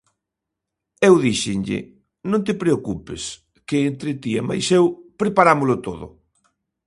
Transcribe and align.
Eu 1.07 1.15
díxenlle: 1.25 1.79
non 2.31 2.41
te 2.47 2.53
preocupes, 2.61 3.23
que 3.67 3.77
entre 3.89 4.11
ti 4.21 4.31
e 4.39 4.41
mais 4.49 4.65
eu 4.79 4.85
preparámolo 5.21 5.75
todo. 5.87 6.07